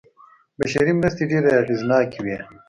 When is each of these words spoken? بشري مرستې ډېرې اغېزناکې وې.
بشري 0.57 0.93
مرستې 0.99 1.23
ډېرې 1.29 1.51
اغېزناکې 1.61 2.19
وې. 2.23 2.37